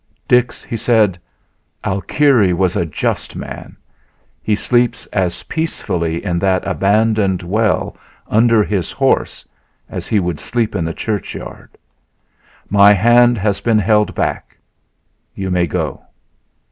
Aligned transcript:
"Dix," 0.27 0.63
he 0.63 0.77
said, 0.77 1.19
"Alkire 1.83 2.55
was 2.55 2.75
a 2.75 2.87
just 2.87 3.35
man; 3.35 3.77
he 4.41 4.55
sleeps 4.55 5.05
as 5.13 5.43
peacefully 5.43 6.25
in 6.25 6.39
that 6.39 6.65
abandoned 6.65 7.43
well 7.43 7.95
under 8.27 8.63
his 8.63 8.91
horse 8.91 9.45
as 9.87 10.07
he 10.07 10.19
would 10.19 10.39
sleep 10.39 10.75
in 10.75 10.85
the 10.85 10.91
churchyard. 10.95 11.77
My 12.67 12.93
hand 12.93 13.37
has 13.37 13.61
been 13.61 13.77
held 13.77 14.15
back; 14.15 14.57
you 15.35 15.51
may 15.51 15.67
go. 15.67 16.01